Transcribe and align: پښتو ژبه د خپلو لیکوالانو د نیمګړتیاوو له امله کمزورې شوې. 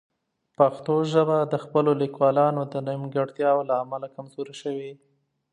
پښتو 0.57 0.95
ژبه 1.13 1.37
د 1.53 1.53
خپلو 1.63 1.91
لیکوالانو 2.01 2.61
د 2.73 2.75
نیمګړتیاوو 2.87 3.67
له 3.69 3.75
امله 3.83 4.07
کمزورې 4.15 4.55
شوې. 4.61 4.91